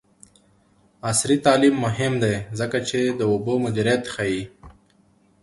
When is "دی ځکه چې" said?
2.23-2.99